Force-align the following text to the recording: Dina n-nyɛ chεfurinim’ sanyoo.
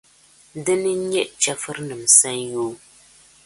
Dina 0.63 0.93
n-nyɛ 0.97 1.23
chεfurinim’ 1.41 2.03
sanyoo. 2.19 2.71